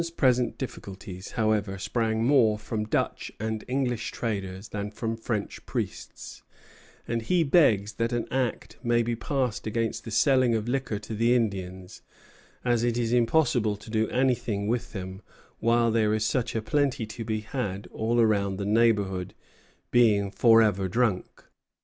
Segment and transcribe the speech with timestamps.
[0.03, 6.41] _]Johnson's present difficulties, however, sprang more from Dutch and English traders than from French priests,
[7.07, 11.13] and he begs that an Act may be passed against the selling of liquor to
[11.13, 12.01] the Indians,
[12.65, 15.21] "as it is impossible to do anything with them
[15.59, 19.35] while there is such a plenty to be had all round the neighborhood,
[19.91, 21.43] being forever drunk."